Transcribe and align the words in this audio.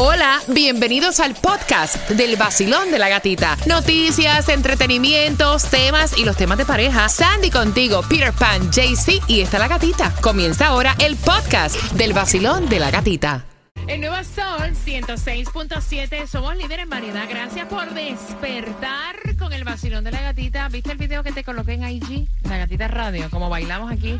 Hola, 0.00 0.40
bienvenidos 0.46 1.18
al 1.18 1.34
podcast 1.34 2.08
del 2.10 2.36
vacilón 2.36 2.92
de 2.92 3.00
la 3.00 3.08
gatita. 3.08 3.56
Noticias, 3.66 4.48
entretenimientos, 4.48 5.64
temas 5.64 6.16
y 6.16 6.24
los 6.24 6.36
temas 6.36 6.56
de 6.56 6.64
pareja. 6.64 7.08
Sandy 7.08 7.50
contigo, 7.50 8.02
Peter 8.08 8.32
Pan, 8.32 8.70
JC 8.70 9.20
y 9.26 9.40
está 9.40 9.58
la 9.58 9.66
gatita. 9.66 10.14
Comienza 10.20 10.68
ahora 10.68 10.94
el 11.00 11.16
podcast 11.16 11.74
del 11.94 12.12
vacilón 12.12 12.68
de 12.68 12.78
la 12.78 12.92
gatita. 12.92 13.44
El 13.88 14.02
nuevo 14.02 14.14
Sol 14.22 14.72
106.7. 14.86 16.28
Somos 16.28 16.56
líderes 16.56 16.84
en 16.84 16.90
variedad. 16.90 17.24
Gracias 17.28 17.66
por 17.66 17.92
despertar 17.92 19.16
con 19.36 19.52
el 19.52 19.64
vacilón 19.64 20.04
de 20.04 20.12
la 20.12 20.22
gatita. 20.22 20.68
¿Viste 20.68 20.92
el 20.92 20.98
video 20.98 21.24
que 21.24 21.32
te 21.32 21.42
coloqué 21.42 21.72
en 21.72 21.88
IG? 21.88 22.28
La 22.44 22.58
gatita 22.58 22.86
radio, 22.86 23.28
como 23.30 23.50
bailamos 23.50 23.90
aquí 23.90 24.16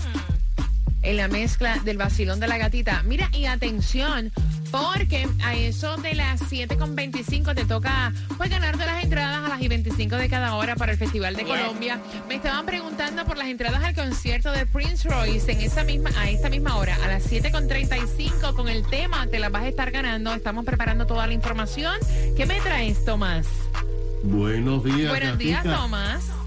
en 1.02 1.16
la 1.16 1.28
mezcla 1.28 1.78
del 1.84 1.96
vacilón 1.96 2.40
de 2.40 2.48
la 2.48 2.58
gatita. 2.58 3.02
Mira, 3.04 3.28
y 3.32 3.46
atención, 3.46 4.32
porque 4.70 5.28
a 5.44 5.54
eso 5.54 5.96
de 5.96 6.14
las 6.14 6.40
7.25 6.42 7.54
te 7.54 7.64
toca 7.64 8.12
pues 8.36 8.50
ganarte 8.50 8.84
las 8.86 9.02
entradas 9.02 9.45
a 9.45 9.48
las 9.48 9.62
y 9.62 9.68
25 9.68 10.16
de 10.16 10.28
cada 10.28 10.54
hora 10.54 10.76
para 10.76 10.92
el 10.92 10.98
Festival 10.98 11.34
de 11.34 11.45
Colombia. 11.45 12.00
Me 12.28 12.37
estaban 12.37 12.66
preguntando 12.66 13.24
por 13.24 13.37
las 13.37 13.48
entradas 13.48 13.82
al 13.82 13.95
concierto 13.95 14.52
de 14.52 14.66
Prince 14.66 15.09
Royce 15.09 15.52
en 15.52 15.60
esa 15.60 15.84
misma, 15.84 16.10
a 16.18 16.30
esta 16.30 16.48
misma 16.48 16.76
hora, 16.76 16.96
a 16.96 17.09
las 17.09 17.30
7.35 17.30 18.54
con 18.54 18.68
el 18.68 18.87
tema, 18.87 19.26
te 19.26 19.38
las 19.38 19.51
vas 19.51 19.62
a 19.62 19.68
estar 19.68 19.90
ganando. 19.90 20.32
Estamos 20.32 20.65
preparando 20.65 21.06
toda 21.06 21.26
la 21.26 21.32
información. 21.32 21.95
¿Qué 22.37 22.46
me 22.46 22.60
traes, 22.60 23.04
Tomás? 23.04 23.46
Buenos 24.23 24.84
días. 24.84 25.10
Buenos 25.10 25.38
días. 25.38 25.62
Tomás. 25.65 26.38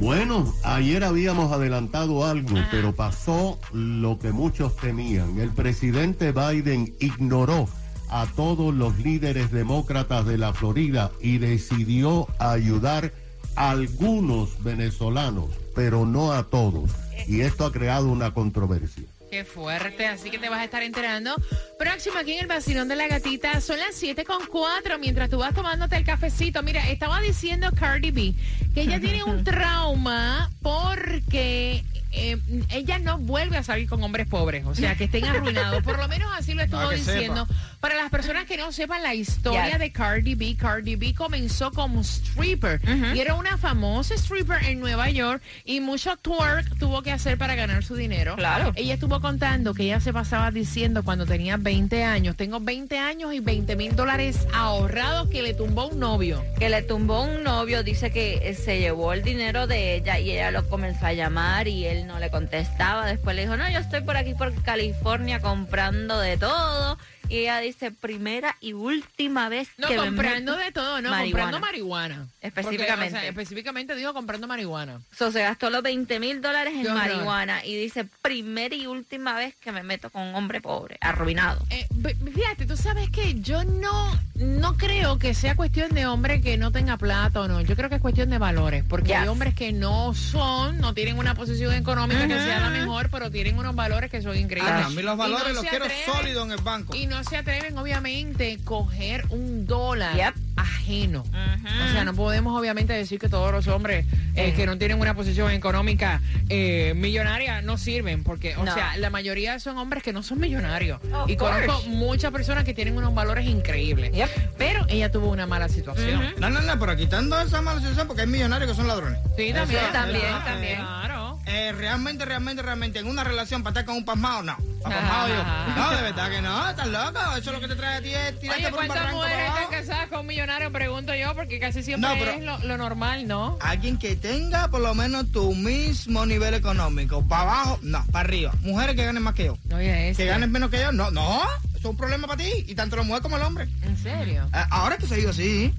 Bueno, 0.00 0.52
ayer 0.64 1.04
habíamos 1.04 1.52
adelantado 1.52 2.24
algo, 2.24 2.56
pero 2.70 2.94
pasó 2.94 3.58
lo 3.72 4.18
que 4.18 4.32
muchos 4.32 4.76
temían. 4.76 5.38
El 5.38 5.50
presidente 5.50 6.32
Biden 6.32 6.94
ignoró 6.98 7.68
a 8.08 8.26
todos 8.26 8.74
los 8.74 8.98
líderes 8.98 9.50
demócratas 9.50 10.26
de 10.26 10.36
la 10.36 10.52
Florida 10.52 11.10
y 11.20 11.38
decidió 11.38 12.28
ayudar 12.38 13.12
a 13.56 13.70
algunos 13.70 14.62
venezolanos, 14.62 15.50
pero 15.74 16.04
no 16.04 16.32
a 16.32 16.44
todos. 16.44 16.90
Y 17.26 17.40
esto 17.40 17.64
ha 17.64 17.72
creado 17.72 18.08
una 18.08 18.34
controversia. 18.34 19.04
Qué 19.34 19.44
fuerte, 19.44 20.06
así 20.06 20.30
que 20.30 20.38
te 20.38 20.48
vas 20.48 20.60
a 20.60 20.64
estar 20.64 20.84
enterando. 20.84 21.34
Próximo 21.76 22.18
aquí 22.18 22.34
en 22.34 22.42
el 22.42 22.46
vacilón 22.46 22.86
de 22.86 22.94
la 22.94 23.08
gatita, 23.08 23.60
son 23.60 23.80
las 23.80 23.96
7 23.96 24.24
con 24.24 24.46
4 24.46 24.96
mientras 25.00 25.28
tú 25.28 25.38
vas 25.38 25.52
tomándote 25.52 25.96
el 25.96 26.04
cafecito. 26.04 26.62
Mira, 26.62 26.88
estaba 26.88 27.20
diciendo 27.20 27.68
Cardi 27.76 28.12
B 28.12 28.32
que 28.74 28.82
ella 28.82 29.00
tiene 29.00 29.24
un 29.24 29.42
trauma 29.44 30.52
porque 30.62 31.82
eh, 32.14 32.38
ella 32.70 32.98
no 32.98 33.18
vuelve 33.18 33.56
a 33.56 33.62
salir 33.62 33.88
con 33.88 34.02
hombres 34.02 34.26
pobres, 34.26 34.64
o 34.66 34.74
sea, 34.74 34.94
que 34.96 35.04
estén 35.04 35.24
arruinados. 35.24 35.82
Por 35.82 35.98
lo 35.98 36.08
menos 36.08 36.30
así 36.36 36.54
lo 36.54 36.62
estuvo 36.62 36.88
diciendo. 36.90 37.46
Para 37.80 37.96
las 37.96 38.10
personas 38.10 38.44
que 38.46 38.56
no 38.56 38.72
sepan 38.72 39.02
la 39.02 39.14
historia 39.14 39.68
Yes. 39.70 39.78
de 39.78 39.92
Cardi 39.92 40.34
B, 40.34 40.56
Cardi 40.56 40.96
B 40.96 41.14
comenzó 41.14 41.70
como 41.70 42.00
stripper 42.02 42.80
y 43.14 43.18
era 43.20 43.34
una 43.34 43.58
famosa 43.58 44.14
stripper 44.14 44.64
en 44.64 44.80
Nueva 44.80 45.10
York 45.10 45.42
y 45.64 45.80
mucho 45.80 46.16
twerk 46.16 46.78
tuvo 46.78 47.02
que 47.02 47.12
hacer 47.12 47.36
para 47.38 47.54
ganar 47.54 47.84
su 47.84 47.94
dinero. 47.94 48.36
Claro. 48.36 48.72
Ella 48.76 48.94
estuvo 48.94 49.20
contando 49.20 49.74
que 49.74 49.84
ella 49.84 50.00
se 50.00 50.12
pasaba 50.12 50.50
diciendo 50.50 51.02
cuando 51.02 51.26
tenía 51.26 51.56
20 51.56 52.04
años, 52.04 52.36
tengo 52.36 52.60
20 52.60 52.98
años 52.98 53.34
y 53.34 53.40
20 53.40 53.76
mil 53.76 53.94
dólares 53.96 54.46
ahorrados 54.54 55.28
que 55.28 55.42
le 55.42 55.54
tumbó 55.54 55.88
un 55.88 55.98
novio. 56.00 56.42
que 56.58 56.68
le 56.68 56.82
tumbó 56.82 57.22
un 57.22 57.42
novio, 57.42 57.82
dice 57.82 58.10
que 58.10 58.40
eh, 58.48 58.54
se 58.54 58.78
llevó 58.78 59.12
el 59.12 59.22
dinero 59.22 59.66
de 59.66 59.96
ella 59.96 60.18
y 60.18 60.30
ella 60.30 60.50
lo 60.50 60.68
comenzó 60.68 61.06
a 61.06 61.12
llamar 61.12 61.68
y 61.68 61.86
él 61.86 62.03
no 62.04 62.18
le 62.18 62.30
contestaba. 62.30 63.06
Después 63.06 63.34
le 63.36 63.42
dijo, 63.42 63.56
no, 63.56 63.68
yo 63.68 63.78
estoy 63.78 64.02
por 64.02 64.16
aquí 64.16 64.34
por 64.34 64.54
California 64.62 65.40
comprando 65.40 66.18
de 66.20 66.36
todo. 66.36 66.98
Y 67.28 67.38
ella 67.38 67.58
dice, 67.60 67.90
primera 67.90 68.56
y 68.60 68.72
última 68.72 69.48
vez 69.48 69.68
No, 69.78 69.88
que 69.88 69.96
comprando 69.96 70.52
meto". 70.56 70.64
de 70.64 70.72
todo, 70.72 71.00
no, 71.00 71.10
marihuana. 71.10 71.24
comprando 71.44 71.60
marihuana. 71.60 72.28
Específicamente. 72.40 72.94
Porque, 72.96 73.16
o 73.16 73.20
sea, 73.20 73.28
específicamente 73.28 73.94
digo 73.96 74.12
comprando 74.14 74.46
marihuana. 74.46 75.00
So, 75.16 75.32
se 75.32 75.40
gastó 75.42 75.70
los 75.70 75.82
20 75.82 76.20
mil 76.20 76.40
dólares 76.42 76.74
en 76.74 76.86
horror. 76.86 76.96
marihuana 76.96 77.64
y 77.64 77.76
dice, 77.76 78.04
primera 78.22 78.74
y 78.74 78.86
última 78.86 79.34
vez 79.34 79.54
que 79.56 79.72
me 79.72 79.82
meto 79.82 80.10
con 80.10 80.22
un 80.22 80.34
hombre 80.34 80.60
pobre, 80.60 80.98
arruinado. 81.00 81.64
Eh, 81.70 81.86
fíjate, 82.34 82.66
tú 82.66 82.76
sabes 82.76 83.08
que 83.10 83.34
yo 83.40 83.64
no, 83.64 84.20
no 84.34 84.76
creo 84.76 85.18
que 85.18 85.34
sea 85.34 85.56
cuestión 85.56 85.90
de 85.94 86.06
hombre 86.06 86.40
que 86.40 86.56
no 86.58 86.72
tenga 86.72 86.96
plata 86.96 87.40
o 87.40 87.48
no. 87.48 87.60
Yo 87.62 87.76
creo 87.76 87.88
que 87.88 87.96
es 87.96 88.00
cuestión 88.02 88.30
de 88.30 88.38
valores. 88.38 88.84
Porque 88.88 89.14
hay 89.14 89.28
hombres 89.28 89.54
que 89.54 89.72
no 89.72 90.14
son, 90.14 90.78
no 90.78 90.94
tienen 90.94 91.18
una 91.18 91.34
posición 91.34 91.72
económica 91.74 92.26
que 92.26 92.34
sea 92.34 92.60
la 92.60 92.70
mejor, 92.70 93.08
pero 93.10 93.30
tienen 93.30 93.58
unos 93.58 93.74
valores 93.74 94.10
que 94.10 94.22
son 94.22 94.36
increíbles. 94.36 94.72
Ah, 94.74 94.86
a 94.86 94.90
mí 94.90 95.02
los 95.02 95.16
valores 95.16 95.48
no 95.54 95.62
los 95.62 95.64
quiero 95.64 95.86
sólidos 96.06 96.46
en 96.46 96.52
el 96.52 96.60
banco. 96.60 96.94
Y 96.94 97.06
no 97.06 97.13
se 97.22 97.36
atreven, 97.36 97.76
obviamente, 97.78 98.58
coger 98.64 99.24
un 99.30 99.66
dólar 99.66 100.16
Yep. 100.16 100.34
ajeno. 100.56 101.22
O 101.22 101.92
sea, 101.92 102.04
no 102.04 102.14
podemos 102.14 102.58
obviamente 102.58 102.92
decir 102.92 103.18
que 103.20 103.28
todos 103.28 103.52
los 103.52 103.66
hombres 103.68 104.06
eh, 104.34 104.52
que 104.54 104.66
no 104.66 104.76
tienen 104.78 104.98
una 105.00 105.14
posición 105.14 105.50
económica 105.52 106.20
eh, 106.48 106.92
millonaria 106.96 107.62
no 107.62 107.78
sirven, 107.78 108.24
porque, 108.24 108.56
o 108.56 108.64
No. 108.64 108.74
sea, 108.74 108.96
la 108.96 109.10
mayoría 109.10 109.58
son 109.60 109.78
hombres 109.78 110.02
que 110.02 110.12
no 110.12 110.22
son 110.22 110.40
millonarios. 110.40 111.00
Of 111.12 111.30
y 111.30 111.36
conozco 111.36 111.82
muchas 111.88 112.32
personas 112.32 112.64
que 112.64 112.74
tienen 112.74 112.96
unos 112.96 113.14
valores 113.14 113.46
increíbles. 113.46 114.10
Yep. 114.12 114.28
Pero 114.58 114.84
ella 114.88 115.10
tuvo 115.12 115.28
una 115.30 115.46
mala 115.46 115.68
situación. 115.68 116.32
No, 116.38 116.50
no, 116.50 116.60
no, 116.62 116.78
pero 116.78 116.96
quitando 116.96 117.38
esa 117.40 117.60
mala 117.62 117.80
situación 117.80 118.06
porque 118.06 118.22
hay 118.22 118.28
millonarios 118.28 118.70
que 118.70 118.76
son 118.76 118.88
ladrones. 118.88 119.18
Sí, 119.36 119.52
también. 119.52 119.82
Eso 119.84 119.92
también, 119.92 120.44
también. 120.44 120.76
Claro. 120.78 121.38
Eh, 121.46 121.72
realmente, 121.72 122.24
realmente, 122.24 122.62
realmente, 122.62 122.98
en 122.98 123.06
una 123.06 123.22
relación 123.22 123.62
para 123.62 123.72
estar 123.72 123.84
con 123.84 123.96
un 123.96 124.04
pasmado, 124.04 124.42
no. 124.42 124.56
Yo. 124.84 125.74
No, 125.76 125.90
de 125.96 126.02
verdad 126.02 126.30
que 126.30 126.42
no, 126.42 126.68
estás 126.70 126.86
loco. 126.88 127.36
Eso 127.36 127.52
lo 127.52 127.60
que 127.60 127.68
te 127.68 127.76
trae 127.76 127.96
a 127.98 128.02
ti 128.02 128.10
es 128.14 128.38
tirarte 128.38 128.62
Oye, 128.66 128.70
por 128.70 128.80
un 128.80 128.86
¿cuántas 128.86 128.96
barranco 128.96 129.16
mujeres 129.18 129.36
para 129.36 129.46
están 129.48 129.64
abajo. 129.64 129.70
casadas 129.88 130.08
con 130.08 130.20
un 130.20 130.26
millonario? 130.26 130.72
Pregunto 130.72 131.14
yo, 131.14 131.34
porque 131.34 131.58
casi 131.58 131.82
siempre 131.82 132.08
No, 132.10 132.16
pero- 132.18 132.30
es 132.32 132.42
lo, 132.44 132.58
lo 132.58 132.76
normal, 132.78 133.26
¿no? 133.26 133.58
Alguien 133.60 133.98
que 133.98 134.14
tenga 134.16 134.68
por 134.68 134.80
lo 134.80 134.94
menos 134.94 135.32
tu 135.32 135.54
mismo 135.54 136.26
nivel 136.26 136.54
económico. 136.54 137.26
Para 137.26 137.42
abajo, 137.42 137.78
no, 137.82 138.04
para 138.12 138.28
arriba. 138.28 138.52
Mujeres 138.60 138.94
que 138.96 139.04
ganen 139.04 139.22
más 139.22 139.34
que 139.34 139.46
yo. 139.46 139.56
Oye, 139.74 140.10
es 140.10 140.16
Que 140.16 140.26
ganen 140.26 140.52
menos 140.52 140.70
que 140.70 140.80
yo, 140.80 140.92
no, 140.92 141.10
no. 141.10 141.40
Eso 141.70 141.78
es 141.78 141.84
un 141.86 141.96
problema 141.96 142.26
para 142.26 142.42
ti. 142.42 142.50
Y 142.68 142.74
tanto 142.74 142.96
la 142.96 143.02
mujer 143.02 143.22
como 143.22 143.36
el 143.36 143.42
hombre. 143.42 143.68
¿En 143.82 143.96
serio? 143.96 144.48
Eh, 144.54 144.64
ahora 144.70 144.98
que 144.98 145.06
se 145.06 145.16
digo 145.16 145.30
así. 145.30 145.72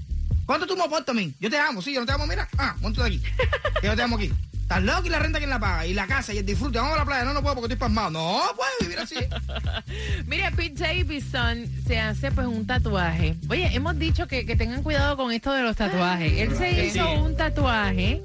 ¿Cuánto 0.46 0.66
tú 0.66 0.76
me 0.76 0.84
aportas 0.84 1.08
a 1.14 1.18
mí? 1.18 1.34
Yo 1.40 1.50
te 1.50 1.58
amo, 1.58 1.82
sí, 1.82 1.92
yo 1.92 2.00
no 2.00 2.06
te 2.06 2.12
amo, 2.12 2.26
mira. 2.26 2.48
Ah, 2.58 2.76
monto 2.80 3.02
de 3.02 3.08
aquí. 3.08 3.22
Yo 3.82 3.94
te 3.96 4.02
amo 4.02 4.16
aquí. 4.16 4.32
Estás 4.66 4.82
loco 4.82 5.06
y 5.06 5.10
la 5.10 5.20
renta 5.20 5.38
quién 5.38 5.48
la 5.48 5.60
paga. 5.60 5.86
Y 5.86 5.94
la 5.94 6.08
casa 6.08 6.34
y 6.34 6.38
el 6.38 6.44
disfrute. 6.44 6.78
Vamos 6.78 6.94
a 6.94 6.98
la 6.98 7.04
playa. 7.04 7.24
No, 7.24 7.32
no 7.32 7.40
puedo 7.40 7.54
porque 7.54 7.72
estoy 7.72 7.78
pasmado. 7.78 8.10
No, 8.10 8.42
puedes 8.56 8.74
vivir 8.80 8.98
así. 8.98 9.14
Mira, 10.26 10.50
Pete 10.50 10.82
Davidson 10.82 11.68
se 11.86 12.00
hace 12.00 12.32
pues 12.32 12.48
un 12.48 12.66
tatuaje. 12.66 13.36
Oye, 13.48 13.70
hemos 13.72 13.96
dicho 13.96 14.26
que, 14.26 14.44
que 14.44 14.56
tengan 14.56 14.82
cuidado 14.82 15.16
con 15.16 15.30
esto 15.30 15.52
de 15.52 15.62
los 15.62 15.76
tatuajes. 15.76 16.32
Él 16.32 16.56
se 16.56 16.84
hizo 16.84 17.08
un 17.12 17.36
tatuaje 17.36 18.24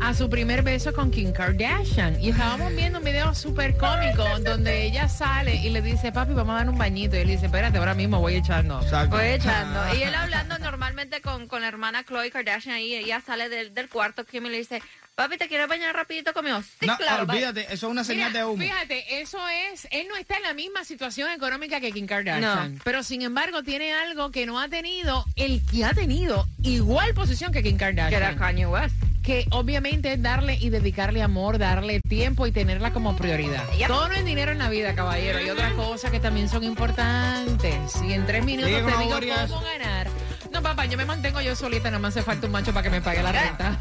a 0.00 0.12
su 0.12 0.28
primer 0.28 0.62
beso 0.62 0.92
con 0.92 1.12
Kim 1.12 1.32
Kardashian. 1.32 2.20
Y 2.20 2.30
estábamos 2.30 2.74
viendo 2.74 2.98
un 2.98 3.04
video 3.04 3.32
súper 3.32 3.76
cómico 3.76 4.24
donde 4.40 4.86
ella 4.86 5.08
sale 5.08 5.54
y 5.54 5.70
le 5.70 5.82
dice, 5.82 6.10
papi, 6.10 6.32
vamos 6.32 6.54
a 6.54 6.58
dar 6.64 6.68
un 6.68 6.78
bañito. 6.78 7.14
Y 7.14 7.20
él 7.20 7.28
dice, 7.28 7.46
espérate, 7.46 7.78
ahora 7.78 7.94
mismo 7.94 8.18
voy 8.18 8.34
echando. 8.34 8.82
Exacto. 8.82 9.16
Voy 9.16 9.26
echando. 9.26 9.94
Y 9.94 10.02
él 10.02 10.16
hablando 10.16 10.58
normalmente 10.58 11.20
con, 11.20 11.46
con 11.46 11.62
la 11.62 11.68
hermana 11.68 12.02
Chloe 12.02 12.32
Kardashian 12.32 12.74
ahí, 12.74 12.92
ella 12.92 13.20
sale 13.20 13.48
del, 13.48 13.72
del 13.72 13.88
cuarto, 13.88 14.24
Kim 14.24 14.46
y 14.46 14.50
le 14.50 14.58
dice, 14.58 14.82
papi, 15.16 15.38
¿te 15.38 15.48
quieres 15.48 15.66
bañar 15.66 15.94
rapidito 15.96 16.32
conmigo? 16.32 16.60
Sí, 16.78 16.86
no, 16.86 16.96
claro. 16.96 17.26
bye". 17.26 17.36
olvídate. 17.36 17.62
Eso 17.72 17.86
es 17.86 17.90
una 17.90 18.04
señal 18.04 18.28
Mira, 18.30 18.40
de 18.44 18.46
humo. 18.46 18.62
Fíjate, 18.62 19.20
eso 19.20 19.38
es, 19.48 19.88
él 19.90 20.06
no 20.08 20.16
está 20.16 20.36
en 20.36 20.42
la 20.42 20.54
misma 20.54 20.84
situación 20.84 21.30
económica 21.32 21.80
que 21.80 21.90
Kim 21.90 22.06
Kardashian, 22.06 22.74
No. 22.76 22.80
pero 22.84 23.02
sin 23.02 23.22
embargo 23.22 23.62
tiene 23.62 23.92
algo 23.94 24.30
que 24.30 24.46
no 24.46 24.60
ha 24.60 24.68
tenido 24.68 25.24
el 25.34 25.62
que 25.66 25.84
ha 25.84 25.92
tenido 25.94 26.46
igual 26.62 27.14
posición 27.14 27.50
que 27.50 27.62
Kim 27.62 27.76
Kardashian. 27.78 28.10
Que 28.10 28.16
era 28.16 28.36
Kanye 28.36 28.66
West. 28.66 28.94
que 29.22 29.44
obviamente 29.50 30.12
es 30.12 30.22
darle 30.22 30.54
y 30.60 30.70
dedicarle 30.70 31.20
amor, 31.22 31.58
darle 31.58 32.00
tiempo 32.00 32.46
y 32.46 32.52
tenerla 32.52 32.92
como 32.92 33.16
prioridad. 33.16 33.64
Yep. 33.72 33.88
Todo 33.88 34.06
no 34.08 34.14
es 34.14 34.24
dinero 34.24 34.52
en 34.52 34.58
la 34.58 34.68
vida, 34.68 34.94
caballero. 34.94 35.38
Hay 35.38 35.50
otras 35.50 35.72
cosas 35.72 36.12
que 36.12 36.20
también 36.20 36.48
son 36.48 36.62
importantes. 36.62 37.74
Y 38.04 38.12
en 38.12 38.24
tres 38.26 38.44
minutos 38.44 38.70
te 38.70 38.76
digo 38.76 39.18
cómo 39.48 39.62
ganar. 39.62 40.08
No, 40.52 40.62
papá, 40.62 40.84
yo 40.86 40.96
me 40.96 41.04
mantengo 41.04 41.40
yo 41.40 41.56
solita, 41.56 41.90
nada 41.90 41.98
más 41.98 42.16
hace 42.16 42.22
falta 42.24 42.46
un 42.46 42.52
macho 42.52 42.72
para 42.72 42.84
que 42.84 42.90
me 42.90 43.00
pague 43.00 43.20
la 43.22 43.32
renta. 43.32 43.78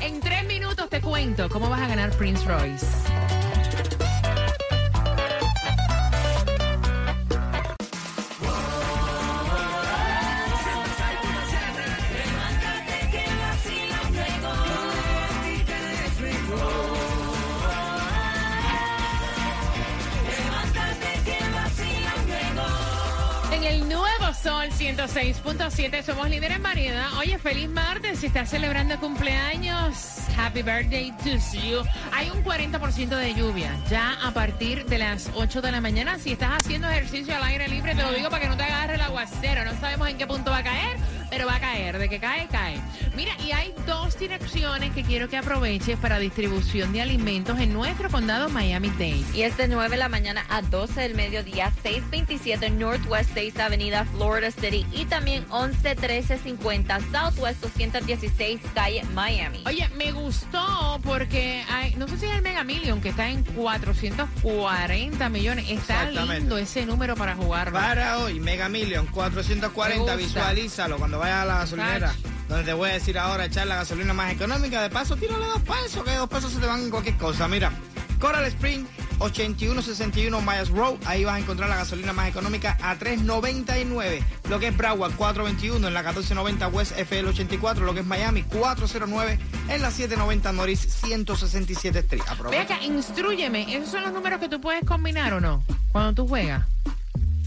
En 0.00 0.20
tres 0.20 0.44
minutos 0.46 0.88
te 0.90 1.00
cuento 1.00 1.48
cómo 1.48 1.70
vas 1.70 1.80
a 1.80 1.88
ganar 1.88 2.10
Prince 2.16 2.44
Royce. 2.44 3.37
Sol 24.42 24.68
106.7 24.70 26.02
somos 26.04 26.30
líderes 26.30 26.58
en 26.58 26.62
variedad. 26.62 27.06
Oye, 27.18 27.38
feliz 27.38 27.68
martes. 27.68 28.20
Si 28.20 28.26
estás 28.26 28.48
celebrando 28.48 28.98
cumpleaños, 29.00 30.18
happy 30.36 30.62
birthday 30.62 31.10
to 31.24 31.30
you. 31.56 31.82
Hay 32.12 32.30
un 32.30 32.44
40% 32.44 33.08
de 33.08 33.34
lluvia 33.34 33.76
ya 33.90 34.16
a 34.22 34.30
partir 34.30 34.84
de 34.86 34.98
las 34.98 35.28
8 35.34 35.60
de 35.60 35.72
la 35.72 35.80
mañana. 35.80 36.18
Si 36.18 36.32
estás 36.32 36.52
haciendo 36.60 36.88
ejercicio 36.88 37.34
al 37.34 37.42
aire 37.42 37.66
libre, 37.66 37.96
te 37.96 38.02
lo 38.02 38.12
digo 38.12 38.30
para 38.30 38.42
que 38.42 38.48
no 38.48 38.56
te 38.56 38.62
hagas 38.62 38.78
aguacero. 39.08 39.64
No 39.64 39.78
sabemos 39.80 40.08
en 40.08 40.18
qué 40.18 40.26
punto 40.26 40.50
va 40.50 40.58
a 40.58 40.62
caer, 40.62 40.96
pero 41.30 41.46
va 41.46 41.56
a 41.56 41.60
caer. 41.60 41.98
De 41.98 42.08
que 42.08 42.18
cae, 42.20 42.46
cae. 42.48 42.80
Mira, 43.16 43.32
y 43.44 43.52
hay 43.52 43.74
dos 43.86 44.18
direcciones 44.18 44.92
que 44.92 45.02
quiero 45.02 45.28
que 45.28 45.36
aproveches 45.36 45.98
para 45.98 46.18
distribución 46.18 46.92
de 46.92 47.02
alimentos 47.02 47.58
en 47.60 47.72
nuestro 47.72 48.08
condado 48.10 48.48
Miami-Dade. 48.48 49.24
Y 49.34 49.42
es 49.42 49.56
de 49.56 49.68
9 49.68 49.90
de 49.90 49.96
la 49.96 50.08
mañana 50.08 50.44
a 50.48 50.62
12 50.62 51.00
del 51.00 51.14
mediodía, 51.14 51.72
627 51.82 52.70
Northwest 52.70 53.30
6 53.34 53.58
Avenida, 53.58 54.04
Florida 54.04 54.50
City. 54.50 54.86
Y 54.92 55.04
también 55.06 55.44
111350 55.50 56.98
Southwest 57.12 57.60
216 57.62 58.60
Calle, 58.74 59.02
Miami. 59.14 59.62
Oye, 59.66 59.88
me 59.96 60.12
gustó 60.12 61.00
porque 61.04 61.64
hay, 61.70 61.94
no 61.96 62.06
sé 62.08 62.18
si 62.18 62.26
es 62.26 62.32
el 62.36 62.42
Mega 62.42 62.64
Million 62.64 63.00
que 63.00 63.08
está 63.10 63.28
en 63.28 63.42
440 63.44 65.28
millones. 65.28 65.64
Está 65.68 66.02
Exactamente. 66.04 66.40
lindo 66.40 66.58
ese 66.58 66.86
número 66.86 67.14
para 67.16 67.34
jugar. 67.34 67.72
Para 67.72 68.18
hoy, 68.18 68.40
Mega 68.40 68.68
Million, 68.68 69.06
440, 69.06 70.16
Me 70.16 70.22
gusta. 70.22 70.40
visualízalo 70.40 70.98
cuando 70.98 71.17
vayas 71.18 71.42
a 71.42 71.44
la 71.44 71.58
gasolinera. 71.58 72.14
Donde 72.48 72.64
te 72.64 72.72
voy 72.72 72.88
a 72.90 72.94
decir 72.94 73.18
ahora 73.18 73.44
echar 73.44 73.66
la 73.66 73.76
gasolina 73.76 74.14
más 74.14 74.32
económica. 74.32 74.80
De 74.82 74.88
paso, 74.88 75.16
tírale 75.16 75.44
dos 75.44 75.60
pesos, 75.62 76.02
que 76.04 76.14
dos 76.14 76.28
pesos 76.28 76.52
se 76.52 76.58
te 76.60 76.66
van 76.66 76.80
en 76.84 76.90
cualquier 76.90 77.16
cosa. 77.18 77.46
Mira, 77.46 77.70
Coral 78.18 78.46
Spring, 78.46 78.86
8161 79.18 80.40
Miles 80.40 80.68
Road. 80.70 80.94
Ahí 81.04 81.24
vas 81.24 81.34
a 81.34 81.38
encontrar 81.40 81.68
la 81.68 81.76
gasolina 81.76 82.12
más 82.14 82.28
económica 82.28 82.78
a 82.82 82.96
3.99. 82.98 84.22
Lo 84.48 84.58
que 84.58 84.68
es 84.68 84.76
Broward, 84.76 85.12
421 85.14 85.86
en 85.88 85.92
la 85.94 86.00
1490 86.00 86.68
West 86.68 86.92
FL 86.98 87.28
84. 87.28 87.84
Lo 87.84 87.92
que 87.92 88.00
es 88.00 88.06
Miami, 88.06 88.42
409 88.44 89.38
en 89.68 89.82
la 89.82 89.90
790 89.90 90.52
Norris 90.52 90.80
167 90.80 91.98
Street. 91.98 92.22
Ve 92.24 92.30
Aprovecha. 92.32 92.62
acá, 92.62 92.82
instrúyeme. 92.82 93.76
¿Esos 93.76 93.90
son 93.90 94.02
los 94.02 94.12
números 94.12 94.40
que 94.40 94.48
tú 94.48 94.58
puedes 94.60 94.84
combinar 94.84 95.34
o 95.34 95.40
no? 95.40 95.64
Cuando 95.92 96.14
tú 96.14 96.26
juegas. 96.28 96.64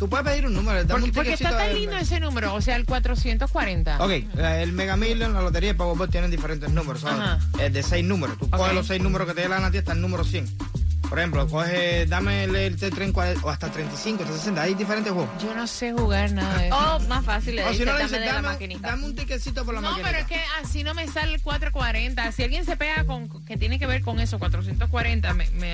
Tú 0.01 0.09
puedes 0.09 0.25
pedir 0.25 0.47
un 0.47 0.55
número. 0.55 0.79
dame 0.79 0.89
Porque, 0.93 1.05
un 1.05 1.11
porque 1.11 1.33
está 1.33 1.55
tan 1.55 1.75
lindo 1.75 1.95
ese 1.95 2.19
número, 2.19 2.55
o 2.55 2.59
sea, 2.59 2.75
el 2.75 2.85
440. 2.87 4.03
Ok, 4.03 4.11
el 4.35 4.73
Mega 4.73 4.97
la 4.97 5.41
lotería 5.43 5.69
y 5.69 5.73
Powerball 5.75 6.09
tienen 6.09 6.31
diferentes 6.31 6.71
números, 6.71 7.01
¿sabes? 7.03 7.19
Ajá. 7.19 7.39
Es 7.59 7.71
de 7.71 7.83
seis 7.83 8.03
números. 8.03 8.35
Tú 8.39 8.45
Ok. 8.45 8.57
coges 8.57 8.73
los 8.73 8.87
seis 8.87 8.99
números 8.99 9.27
que 9.27 9.35
te 9.35 9.41
dé 9.41 9.47
la 9.49 9.57
gana 9.57 9.67
a 9.67 9.71
ti 9.71 9.77
hasta 9.77 9.91
el 9.93 10.01
número 10.01 10.23
100. 10.23 10.47
Por 11.11 11.19
ejemplo, 11.19 11.45
coge, 11.45 12.05
dame 12.05 12.45
el, 12.45 12.55
el 12.55 12.79
T3 12.79 13.41
o 13.43 13.49
hasta 13.49 13.69
35, 13.69 14.23
hasta 14.23 14.33
60. 14.37 14.61
Hay 14.61 14.75
diferentes 14.75 15.11
juegos. 15.11 15.29
Yo 15.43 15.53
no 15.53 15.67
sé 15.67 15.91
jugar 15.91 16.31
nada 16.31 16.57
de 16.57 16.67
eso. 16.67 16.77
Oh, 16.77 16.99
más 17.09 17.25
fácil 17.25 17.57
le 17.57 17.65
O 17.65 17.73
si 17.73 17.79
no 17.79 17.91
le 17.97 18.03
dame 18.03 18.19
de 18.19 18.25
la 18.27 18.33
dame, 18.35 18.47
maquinita. 18.47 18.87
dame 18.87 19.03
un 19.07 19.13
ticketcito 19.15 19.65
por 19.65 19.73
la 19.75 19.81
no, 19.81 19.89
maquinita. 19.89 20.09
pero 20.09 20.21
es 20.21 20.27
que 20.27 20.41
así 20.63 20.85
no 20.85 20.93
me 20.93 21.05
sale 21.09 21.33
el 21.33 21.41
440. 21.41 22.31
Si 22.31 22.43
alguien 22.43 22.63
se 22.63 22.77
pega 22.77 23.03
con 23.05 23.43
que 23.43 23.57
tiene 23.57 23.77
que 23.77 23.87
ver 23.87 24.03
con 24.03 24.21
eso, 24.21 24.39
440, 24.39 25.33
me, 25.33 25.49
me, 25.49 25.73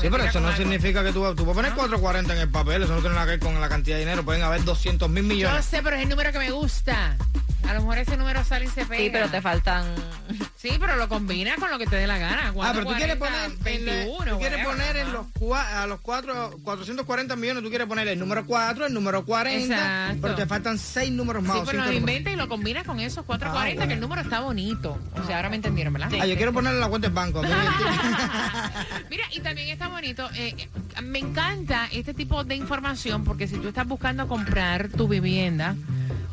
Sí, 0.00 0.08
pero 0.08 0.22
eso 0.22 0.38
no 0.38 0.46
algo. 0.48 0.56
significa 0.58 1.02
que 1.02 1.10
tú, 1.12 1.22
tú 1.34 1.42
puedes 1.44 1.56
poner 1.56 1.72
440 1.72 2.34
en 2.34 2.38
el 2.42 2.48
papel, 2.48 2.84
eso 2.84 2.94
no 2.94 3.00
tiene 3.00 3.14
nada 3.16 3.26
que 3.26 3.30
ver 3.32 3.40
con 3.40 3.60
la 3.60 3.68
cantidad 3.68 3.96
de 3.96 4.04
dinero. 4.04 4.24
Pueden 4.24 4.42
haber 4.44 4.62
200 4.62 5.10
mil 5.10 5.24
Yo 5.24 5.28
millones. 5.28 5.64
sé, 5.64 5.82
pero 5.82 5.96
es 5.96 6.02
el 6.04 6.08
número 6.10 6.30
que 6.30 6.38
me 6.38 6.52
gusta. 6.52 7.16
A 7.68 7.74
lo 7.74 7.80
mejor 7.80 7.98
ese 7.98 8.16
número 8.16 8.44
sale 8.44 8.66
y 8.66 8.68
se 8.68 8.84
pega. 8.86 9.02
Sí, 9.02 9.10
pero 9.12 9.28
te 9.28 9.40
faltan... 9.42 9.84
Sí, 10.56 10.70
pero 10.80 10.96
lo 10.96 11.08
combinas 11.08 11.56
con 11.58 11.70
lo 11.70 11.78
que 11.78 11.86
te 11.86 11.96
dé 11.96 12.06
la 12.06 12.18
gana. 12.18 12.52
Ah, 12.60 12.72
pero 12.74 12.86
tú 12.86 12.94
quieres 12.94 13.16
440, 13.16 13.18
poner, 13.18 13.76
en 13.78 13.86
la- 13.86 13.92
21, 13.92 14.32
tú 14.32 14.38
quieres 14.38 14.66
whatever, 14.66 14.66
poner 14.66 14.96
en 14.96 15.12
los, 15.12 15.26
cua- 15.34 15.82
a 15.82 15.86
los 15.86 16.00
cuatro, 16.00 16.58
440 16.64 17.36
millones, 17.36 17.62
tú 17.62 17.68
quieres 17.68 17.86
poner 17.86 18.08
el 18.08 18.18
número 18.18 18.44
4, 18.46 18.86
el 18.86 18.94
número 18.94 19.24
40, 19.24 19.74
Exacto. 19.74 20.18
pero 20.22 20.34
te 20.34 20.46
faltan 20.46 20.78
6 20.78 21.12
números 21.12 21.42
más. 21.44 21.58
Sí, 21.58 21.62
pero 21.66 21.78
lo 21.78 21.84
números. 21.84 22.00
inventa 22.00 22.30
y 22.32 22.36
lo 22.36 22.48
combinas 22.48 22.84
con 22.84 22.98
esos 22.98 23.24
440, 23.24 23.46
Ah, 23.60 23.74
bueno. 23.76 23.88
que 23.88 23.94
el 23.94 24.00
número 24.00 24.22
está 24.22 24.40
bonito. 24.40 24.98
O 25.22 25.26
sea, 25.26 25.36
ahora 25.36 25.50
me 25.50 25.56
entendieron, 25.56 25.92
¿verdad? 25.92 26.10
Ah, 26.20 26.26
yo 26.26 26.36
quiero 26.36 26.52
ponerle 26.52 26.80
la 26.80 26.88
cuenta 26.88 27.06
del 27.08 27.14
banco. 27.14 27.42
Mira, 29.10 29.24
y 29.32 29.40
también 29.40 29.68
está 29.68 29.88
bonito. 29.88 30.28
eh, 30.34 30.54
eh, 30.58 30.68
me 31.02 31.18
encanta 31.20 31.88
este 31.92 32.14
tipo 32.14 32.42
de 32.44 32.54
información 32.56 33.24
porque 33.24 33.46
si 33.46 33.56
tú 33.58 33.68
estás 33.68 33.86
buscando 33.86 34.26
comprar 34.26 34.88
tu 34.88 35.06
vivienda, 35.08 35.74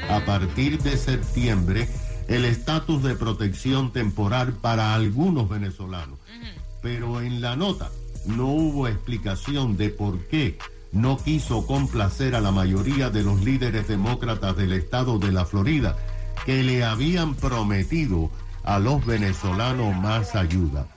a 0.10 0.24
partir 0.26 0.80
de 0.84 0.96
septiembre, 0.96 1.90
el 2.28 2.46
estatus 2.46 3.02
de 3.02 3.16
protección 3.16 3.92
temporal 3.92 4.54
para 4.54 4.94
algunos 4.94 5.50
venezolanos. 5.50 6.20
Pero 6.84 7.20
en 7.22 7.42
la 7.42 7.56
nota 7.56 7.90
no 8.28 8.46
hubo 8.46 8.88
explicación 8.88 9.76
de 9.76 9.90
por 9.90 10.20
qué 10.28 10.60
no 10.92 11.18
quiso 11.18 11.66
complacer 11.66 12.36
a 12.36 12.42
la 12.42 12.52
mayoría 12.52 13.10
de 13.10 13.24
los 13.24 13.44
líderes 13.44 13.88
demócratas 13.88 14.56
del 14.56 14.72
estado 14.72 15.18
de 15.18 15.32
la 15.32 15.46
Florida, 15.46 15.98
que 16.46 16.64
le 16.64 16.84
habían 16.84 17.34
prometido 17.34 18.30
a 18.64 18.78
los 18.78 19.04
venezolanos 19.04 19.98
más 19.98 20.36
ayuda. 20.36 20.88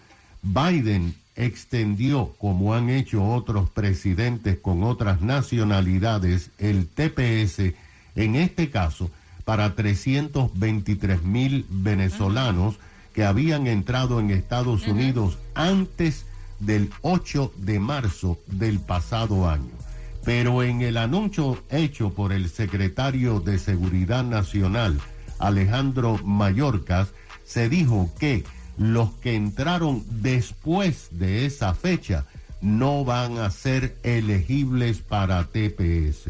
Biden 0.42 1.14
extendió, 1.36 2.34
como 2.38 2.74
han 2.74 2.90
hecho 2.90 3.24
otros 3.24 3.70
presidentes 3.70 4.58
con 4.58 4.82
otras 4.82 5.20
nacionalidades, 5.22 6.50
el 6.58 6.88
TPS, 6.88 7.74
en 8.14 8.36
este 8.36 8.70
caso, 8.70 9.10
para 9.44 9.74
323 9.74 11.22
mil 11.22 11.66
venezolanos 11.68 12.78
que 13.14 13.24
habían 13.24 13.66
entrado 13.66 14.20
en 14.20 14.30
Estados 14.30 14.86
Unidos 14.86 15.38
antes 15.54 16.26
del 16.60 16.90
8 17.02 17.52
de 17.56 17.80
marzo 17.80 18.38
del 18.46 18.78
pasado 18.78 19.48
año. 19.48 19.72
Pero 20.24 20.62
en 20.62 20.82
el 20.82 20.96
anuncio 20.96 21.62
hecho 21.70 22.14
por 22.14 22.32
el 22.32 22.48
secretario 22.48 23.40
de 23.40 23.58
Seguridad 23.58 24.22
Nacional, 24.22 25.00
Alejandro 25.38 26.18
Mayorkas, 26.24 27.08
se 27.44 27.68
dijo 27.68 28.08
que 28.18 28.44
los 28.78 29.10
que 29.14 29.34
entraron 29.34 30.04
después 30.22 31.08
de 31.12 31.46
esa 31.46 31.74
fecha 31.74 32.26
no 32.60 33.04
van 33.04 33.38
a 33.38 33.50
ser 33.50 33.96
elegibles 34.02 34.98
para 34.98 35.44
TPS. 35.44 36.28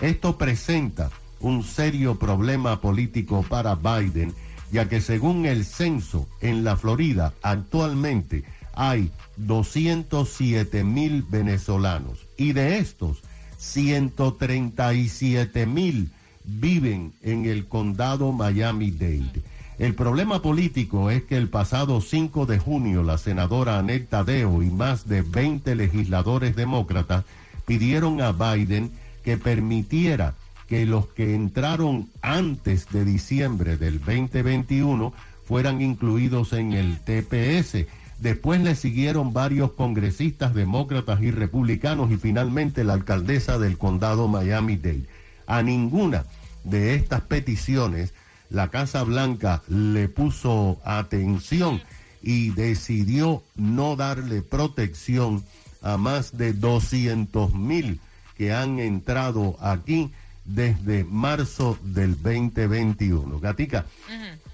Esto 0.00 0.38
presenta 0.38 1.10
un 1.40 1.64
serio 1.64 2.16
problema 2.18 2.80
político 2.80 3.44
para 3.48 3.74
Biden, 3.74 4.32
ya 4.70 4.88
que 4.88 5.00
según 5.00 5.46
el 5.46 5.64
censo 5.64 6.28
en 6.40 6.62
la 6.62 6.76
Florida 6.76 7.34
actualmente 7.42 8.44
hay 8.74 9.10
207 9.36 10.84
mil 10.84 11.22
venezolanos 11.22 12.24
y 12.36 12.52
de 12.52 12.78
estos 12.78 13.18
137 13.58 15.66
mil 15.66 16.12
viven 16.58 17.12
en 17.22 17.44
el 17.46 17.66
condado 17.66 18.32
Miami-Dade. 18.32 19.42
El 19.78 19.94
problema 19.94 20.42
político 20.42 21.10
es 21.10 21.22
que 21.22 21.36
el 21.36 21.48
pasado 21.48 22.00
5 22.02 22.44
de 22.44 22.58
junio 22.58 23.02
la 23.02 23.16
senadora 23.16 23.78
Anet 23.78 24.10
Tadeo 24.10 24.62
y 24.62 24.70
más 24.70 25.08
de 25.08 25.22
20 25.22 25.74
legisladores 25.74 26.54
demócratas 26.54 27.24
pidieron 27.66 28.20
a 28.20 28.32
Biden 28.32 28.90
que 29.24 29.38
permitiera 29.38 30.34
que 30.68 30.84
los 30.84 31.06
que 31.06 31.34
entraron 31.34 32.08
antes 32.20 32.88
de 32.90 33.04
diciembre 33.04 33.76
del 33.76 34.00
2021 34.00 35.14
fueran 35.46 35.80
incluidos 35.80 36.52
en 36.52 36.74
el 36.74 36.98
TPS. 37.00 37.86
Después 38.18 38.60
le 38.60 38.74
siguieron 38.74 39.32
varios 39.32 39.72
congresistas 39.72 40.54
demócratas 40.54 41.22
y 41.22 41.30
republicanos 41.30 42.10
y 42.10 42.18
finalmente 42.18 42.84
la 42.84 42.92
alcaldesa 42.92 43.58
del 43.58 43.78
condado 43.78 44.28
Miami-Dade. 44.28 45.06
A 45.46 45.62
ninguna 45.62 46.24
de 46.64 46.94
estas 46.94 47.22
peticiones 47.22 48.12
la 48.50 48.68
Casa 48.68 49.04
Blanca 49.04 49.62
le 49.68 50.08
puso 50.08 50.80
atención 50.84 51.80
y 52.20 52.50
decidió 52.50 53.42
no 53.56 53.96
darle 53.96 54.42
protección 54.42 55.44
a 55.82 55.96
más 55.96 56.36
de 56.36 56.52
200 56.52 57.54
mil 57.54 58.00
que 58.36 58.52
han 58.52 58.78
entrado 58.80 59.56
aquí 59.60 60.10
desde 60.44 61.04
marzo 61.04 61.78
del 61.82 62.20
2021. 62.20 63.38
Gatica, 63.38 63.86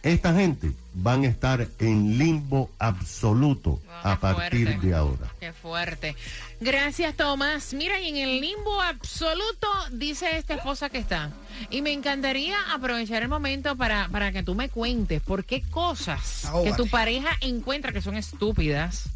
esta 0.03 0.35
gente 0.35 0.73
van 0.95 1.25
a 1.25 1.29
estar 1.29 1.67
en 1.79 2.19
limbo 2.19 2.71
absoluto 2.79 3.81
a 4.03 4.19
partir 4.19 4.81
de 4.81 4.95
ahora. 4.95 5.31
Qué 5.41 5.53
fuerte. 5.53 6.17
Gracias, 6.61 7.15
Tomás. 7.17 7.75
Mira, 7.75 8.01
y 8.01 8.09
en 8.09 8.17
el 8.17 8.41
limbo 8.41 8.81
absoluto 8.81 9.69
dice 9.91 10.37
esta 10.37 10.55
esposa 10.55 10.89
que 10.89 10.99
está. 10.99 11.31
Y 11.71 11.83
me 11.83 11.93
encantaría 11.93 12.57
aprovechar 12.73 13.23
el 13.23 13.29
momento 13.29 13.77
para, 13.77 14.09
para 14.09 14.33
que 14.33 14.43
tú 14.43 14.55
me 14.55 14.69
cuentes 14.69 15.21
por 15.23 15.45
qué 15.45 15.63
cosas 15.63 16.49
que 16.65 16.73
tu 16.73 16.87
pareja 16.89 17.31
encuentra 17.41 17.93
que 17.93 18.01
son 18.01 18.17
estúpidas. 18.17 19.09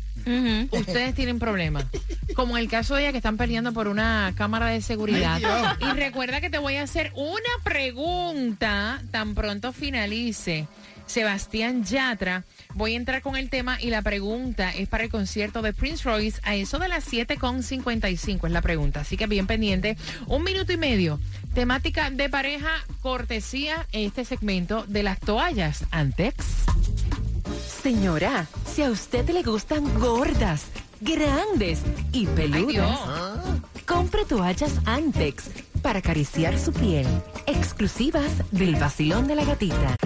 Ustedes 0.70 1.14
tienen 1.14 1.38
problemas. 1.38 1.84
Como 2.34 2.56
el 2.56 2.68
caso 2.68 2.94
de 2.94 3.02
ella 3.02 3.12
que 3.12 3.18
están 3.18 3.36
peleando 3.36 3.72
por 3.72 3.88
una 3.88 4.32
cámara 4.36 4.66
de 4.66 4.80
seguridad. 4.80 5.40
y 5.80 5.96
recuerda 5.96 6.40
que 6.40 6.50
te 6.50 6.58
voy 6.58 6.76
a 6.76 6.82
hacer 6.82 7.12
una 7.14 7.50
pregunta 7.64 9.02
tan 9.10 9.34
pronto 9.34 9.72
finalice. 9.72 10.66
Sebastián 11.10 11.84
Yatra. 11.84 12.44
Voy 12.74 12.94
a 12.94 12.96
entrar 12.96 13.20
con 13.20 13.34
el 13.34 13.50
tema 13.50 13.78
y 13.80 13.90
la 13.90 14.00
pregunta 14.00 14.70
es 14.70 14.88
para 14.88 15.02
el 15.02 15.10
concierto 15.10 15.60
de 15.60 15.72
Prince 15.72 16.04
Royce 16.04 16.40
a 16.44 16.54
eso 16.54 16.78
de 16.78 16.86
las 16.88 17.12
7.55 17.12 18.46
es 18.46 18.52
la 18.52 18.62
pregunta. 18.62 19.00
Así 19.00 19.16
que 19.16 19.26
bien 19.26 19.48
pendiente. 19.48 19.96
Un 20.28 20.44
minuto 20.44 20.72
y 20.72 20.76
medio. 20.76 21.18
Temática 21.52 22.10
de 22.10 22.28
pareja, 22.28 22.70
cortesía 23.02 23.88
en 23.90 24.06
este 24.06 24.24
segmento 24.24 24.84
de 24.86 25.02
las 25.02 25.18
toallas 25.18 25.84
Antex. 25.90 26.36
Señora, 27.82 28.46
si 28.66 28.82
a 28.82 28.90
usted 28.90 29.30
le 29.30 29.42
gustan 29.42 29.98
gordas, 29.98 30.66
grandes 31.00 31.80
y 32.12 32.26
peludas, 32.26 32.98
compre 33.86 34.26
toallas 34.26 34.72
Antex 34.84 35.44
para 35.80 36.00
acariciar 36.00 36.58
su 36.58 36.74
piel. 36.74 37.06
Exclusivas 37.46 38.30
del 38.50 38.76
vacilón 38.76 39.26
de 39.26 39.34
la 39.34 39.44
gatita. 39.46 39.96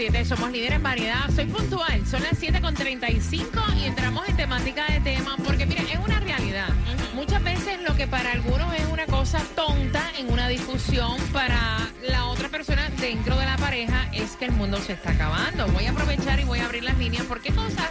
106.7 0.00 0.24
somos 0.24 0.50
líderes 0.50 0.76
en 0.76 0.82
variedad. 0.82 1.30
Soy 1.34 1.44
puntual, 1.44 2.06
son 2.06 2.22
las 2.22 2.40
7.35 2.40 3.76
y 3.76 3.84
entramos 3.84 4.26
en 4.28 4.36
temática 4.36 4.86
de 4.86 5.00
tema 5.00 5.36
porque 5.44 5.66
miren, 5.66 5.86
es 5.88 5.98
una 5.98 6.18
realidad. 6.20 6.68
Muchas 7.14 7.42
veces 7.44 7.78
lo 7.86 7.94
que 7.94 8.06
para 8.06 8.32
algunos 8.32 8.74
es 8.74 8.86
una 8.86 9.04
cosa 9.04 9.42
tonta 9.54 10.02
en 10.18 10.32
una 10.32 10.48
discusión, 10.48 11.18
para 11.34 11.78
la 12.08 12.26
otra 12.26 12.48
persona 12.48 12.88
dentro 13.00 13.36
de 13.36 13.44
la 13.44 13.56
pareja 13.56 14.08
es 14.12 14.36
que 14.36 14.44
el 14.46 14.52
mundo 14.52 14.78
se 14.78 14.94
está 14.94 15.10
acabando. 15.12 15.66
Voy 15.68 15.86
a 15.86 15.90
aprovechar 15.90 16.40
y 16.40 16.44
voy 16.44 16.60
a 16.60 16.66
abrir 16.66 16.84
las 16.84 16.96
líneas 16.98 17.24
porque 17.26 17.52
cosas 17.52 17.90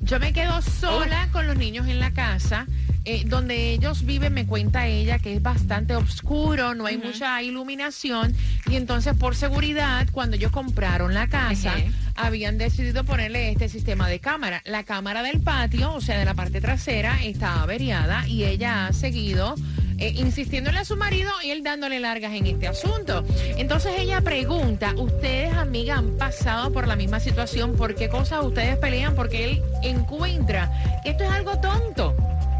Yo 0.00 0.18
me 0.18 0.32
quedo 0.32 0.60
sola 0.62 1.28
con 1.30 1.46
los 1.46 1.56
niños 1.56 1.86
en 1.86 2.00
la 2.00 2.10
casa. 2.12 2.66
Eh, 3.04 3.22
donde 3.24 3.72
ellos 3.72 4.04
viven, 4.04 4.34
me 4.34 4.46
cuenta 4.46 4.86
ella 4.86 5.18
que 5.18 5.34
es 5.34 5.40
bastante 5.40 5.96
oscuro, 5.96 6.74
no 6.74 6.84
hay 6.84 6.98
mucha 6.98 7.40
iluminación. 7.42 8.34
Y 8.66 8.76
entonces, 8.76 9.16
por 9.16 9.34
seguridad, 9.34 10.06
cuando 10.12 10.36
ellos 10.36 10.52
compraron 10.52 11.14
la 11.14 11.28
casa, 11.28 11.74
habían 12.18 12.58
decidido 12.58 13.04
ponerle 13.04 13.50
este 13.50 13.68
sistema 13.68 14.08
de 14.08 14.18
cámara. 14.20 14.60
La 14.64 14.84
cámara 14.84 15.22
del 15.22 15.40
patio, 15.40 15.94
o 15.94 16.00
sea, 16.00 16.18
de 16.18 16.24
la 16.24 16.34
parte 16.34 16.60
trasera, 16.60 17.22
está 17.24 17.62
averiada 17.62 18.26
y 18.26 18.44
ella 18.44 18.86
ha 18.88 18.92
seguido. 18.92 19.54
eh, 20.00 20.12
insistiéndole 20.16 20.78
a 20.78 20.84
su 20.84 20.96
marido 20.96 21.28
y 21.42 21.50
él 21.50 21.64
dándole 21.64 21.98
largas 21.98 22.32
en 22.32 22.46
este 22.46 22.68
asunto. 22.68 23.24
Entonces 23.56 23.94
ella 23.98 24.20
pregunta, 24.20 24.94
¿ustedes, 24.96 25.52
amiga, 25.54 25.96
han 25.96 26.16
pasado 26.16 26.72
por 26.72 26.86
la 26.86 26.94
misma 26.94 27.18
situación? 27.18 27.74
¿Por 27.74 27.96
qué 27.96 28.08
cosas 28.08 28.44
ustedes 28.44 28.76
pelean? 28.76 29.16
Porque 29.16 29.44
él 29.44 29.62
encuentra 29.82 30.70
que 31.02 31.10
esto 31.10 31.24
es 31.24 31.30
algo 31.30 31.58
tonto. 31.58 32.14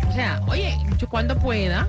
O 0.09 0.13
sea, 0.15 0.41
oye, 0.49 0.77
yo 0.99 1.09
cuando 1.09 1.39
pueda, 1.39 1.89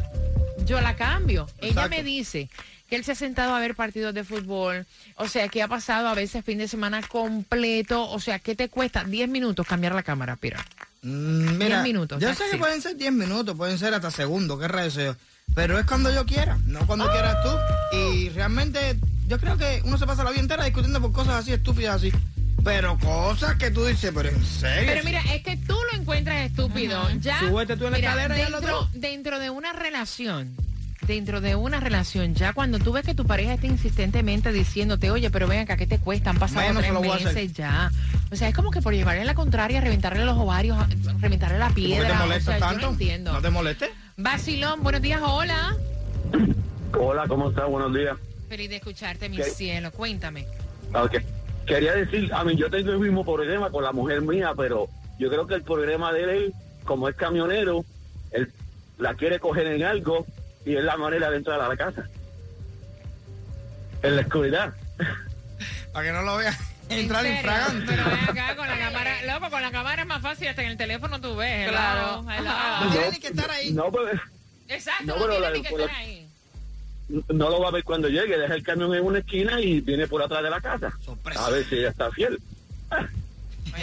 yo 0.65 0.79
la 0.81 0.95
cambio. 0.95 1.47
Ella 1.57 1.69
Exacto. 1.69 1.89
me 1.89 2.03
dice 2.03 2.47
que 2.89 2.95
él 2.95 3.03
se 3.03 3.11
ha 3.11 3.15
sentado 3.15 3.53
a 3.55 3.59
ver 3.59 3.75
partidos 3.75 4.13
de 4.13 4.23
fútbol, 4.23 4.85
o 5.15 5.27
sea, 5.27 5.47
que 5.47 5.61
ha 5.61 5.67
pasado 5.67 6.07
a 6.07 6.15
veces 6.15 6.43
fin 6.43 6.57
de 6.57 6.67
semana 6.67 7.01
completo, 7.03 8.09
o 8.09 8.19
sea, 8.19 8.39
¿qué 8.39 8.55
te 8.55 8.69
cuesta? 8.69 9.03
10 9.03 9.29
minutos 9.29 9.67
cambiar 9.67 9.93
la 9.95 10.03
cámara, 10.03 10.35
Pira. 10.35 10.65
Mm, 11.01 11.57
Mira, 11.57 11.81
minutos, 11.83 12.19
Yo 12.19 12.27
taxi. 12.29 12.43
sé 12.43 12.49
que 12.51 12.57
pueden 12.57 12.81
ser 12.81 12.97
10 12.97 13.11
minutos, 13.13 13.55
pueden 13.55 13.77
ser 13.77 13.93
hasta 13.93 14.11
segundos, 14.11 14.59
qué 14.59 14.67
rayos 14.67 14.95
yo. 14.95 15.15
Pero 15.55 15.79
es 15.79 15.85
cuando 15.85 16.13
yo 16.13 16.25
quiera, 16.25 16.57
no 16.65 16.85
cuando 16.85 17.05
Ah. 17.05 17.11
quieras 17.11 17.37
tú. 17.43 17.97
Y 17.97 18.29
realmente, 18.29 18.97
yo 19.27 19.39
creo 19.39 19.57
que 19.57 19.81
uno 19.85 19.97
se 19.97 20.05
pasa 20.05 20.23
la 20.23 20.31
vida 20.31 20.41
entera 20.41 20.63
discutiendo 20.65 21.01
por 21.01 21.11
cosas 21.11 21.35
así 21.35 21.53
estúpidas 21.53 21.95
así. 21.95 22.11
Pero 22.63 22.99
cosas 22.99 23.55
que 23.55 23.71
tú 23.71 23.85
dices, 23.85 24.11
pero 24.13 24.29
en 24.29 24.43
serio. 24.45 24.83
Pero 24.93 25.03
mira, 25.05 25.21
es 25.33 25.41
que 25.43 25.55
tú 25.57 25.77
lo 25.91 25.99
encuentras 25.99 26.45
estúpido. 26.45 27.07
Ya, 27.21 27.39
Súbete 27.39 27.77
tú 27.77 27.85
en 27.85 27.91
la 27.93 27.97
mira, 27.97 28.09
escalera 28.11 28.37
y 28.37 28.41
hazlo 28.41 28.59
dentro, 28.59 28.79
tú. 28.91 28.99
dentro 28.99 29.39
de 29.39 29.49
una 29.49 29.71
relación, 29.73 30.53
dentro 31.09 31.41
de 31.41 31.55
una 31.55 31.79
relación, 31.79 32.35
ya 32.35 32.53
cuando 32.53 32.77
tú 32.77 32.93
ves 32.93 33.03
que 33.03 33.15
tu 33.15 33.25
pareja 33.25 33.55
está 33.55 33.65
insistentemente 33.65 34.53
diciéndote, 34.53 35.09
oye, 35.09 35.31
pero 35.31 35.47
ven 35.47 35.61
acá, 35.61 35.75
¿qué 35.75 35.87
te 35.87 35.97
cuesta? 35.97 36.29
Han 36.29 36.37
pasado 36.37 36.79
tres 36.79 36.93
meses 36.93 37.53
ya. 37.53 37.91
O 38.31 38.35
sea, 38.35 38.47
es 38.47 38.55
como 38.55 38.69
que 38.69 38.79
por 38.79 38.93
llevarle 38.93 39.25
la 39.25 39.33
contraria, 39.33 39.81
reventarle 39.81 40.23
los 40.23 40.37
ovarios, 40.37 40.77
reventarle 41.19 41.57
la 41.57 41.65
¿Por 41.65 41.75
qué 41.75 41.81
piedra. 41.81 42.07
te 42.09 42.13
o 42.13 42.17
molestas 42.27 42.43
sea, 42.43 42.59
yo 42.59 42.65
tanto? 42.73 42.85
no 42.85 42.91
entiendo. 42.93 43.33
¿No 43.33 43.41
te 43.41 43.49
molestes? 43.49 43.89
Basilón, 44.17 44.83
buenos 44.83 45.01
días, 45.01 45.19
hola. 45.23 45.75
Hola, 46.97 47.27
¿cómo 47.27 47.49
está? 47.49 47.65
Buenos 47.65 47.91
días. 47.93 48.15
Feliz 48.47 48.69
de 48.69 48.75
escucharte, 48.75 49.29
mi 49.29 49.37
¿Qué? 49.37 49.43
cielo. 49.45 49.91
Cuéntame. 49.91 50.45
Ok. 50.93 51.17
Quería 51.65 51.93
decir, 51.93 52.31
a 52.33 52.43
mí 52.43 52.55
yo 52.55 52.69
tengo 52.69 52.91
el 52.91 52.99
mismo 52.99 53.25
problema 53.25 53.71
con 53.71 53.83
la 53.83 53.91
mujer 53.91 54.21
mía, 54.21 54.53
pero 54.55 54.87
yo 55.17 55.29
creo 55.29 55.47
que 55.47 55.55
el 55.55 55.63
problema 55.63 56.13
de 56.13 56.23
él, 56.23 56.53
como 56.83 57.09
es 57.09 57.15
camionero, 57.15 57.83
él 58.31 58.51
la 58.99 59.15
quiere 59.15 59.39
coger 59.39 59.65
en 59.67 59.83
algo 59.83 60.27
y 60.69 60.75
es 60.77 60.83
la 60.83 60.97
manera 60.97 61.31
de 61.31 61.37
entrar 61.37 61.59
a 61.59 61.67
la 61.67 61.75
casa. 61.75 62.07
En 64.03 64.15
la 64.15 64.21
oscuridad. 64.21 64.71
Para 65.91 66.05
que 66.05 66.11
no 66.13 66.21
lo 66.21 66.37
veas. 66.37 66.55
Entrar 66.89 67.25
¿En 67.25 67.37
infragante. 67.37 67.85
Pero 67.87 68.03
ven 68.05 68.29
acá 68.29 68.55
con 68.55 68.67
la 68.67 68.77
cámara, 68.77 69.11
loco, 69.33 69.49
con 69.49 69.61
la 69.63 69.71
cámara 69.71 70.01
es 70.03 70.07
más 70.07 70.21
fácil, 70.21 70.47
hasta 70.47 70.61
en 70.61 70.69
el 70.69 70.77
teléfono 70.77 71.19
tú 71.19 71.35
ves. 71.35 71.67
Claro. 71.69 72.23
hello. 72.31 72.51
No 72.85 72.91
tiene 72.91 73.11
ni 73.11 73.19
que 73.19 73.27
estar 73.29 73.49
ahí. 73.49 73.71
No, 73.73 73.91
pues, 73.91 74.19
Exacto, 74.67 75.05
No, 75.05 75.15
no, 75.15 75.21
pero 75.21 75.31
tiene 75.33 75.47
la- 75.47 75.51
ni 75.53 75.61
que 75.63 75.75
la- 75.77 75.83
estar 75.85 75.97
ahí. 75.97 76.27
no 77.09 77.49
lo 77.49 77.59
va 77.61 77.69
a 77.69 77.71
ver 77.71 77.83
cuando 77.83 78.07
llegue. 78.07 78.37
Deja 78.37 78.53
el 78.53 78.61
camión 78.63 78.93
en 78.93 79.03
una 79.03 79.19
esquina 79.19 79.59
y 79.59 79.81
viene 79.81 80.07
por 80.07 80.21
atrás 80.21 80.43
de 80.43 80.49
la 80.51 80.61
casa. 80.61 80.93
Sorpresa. 81.03 81.47
A 81.47 81.49
ver 81.49 81.65
si 81.65 81.77
ella 81.77 81.89
está 81.89 82.11
fiel. 82.11 82.39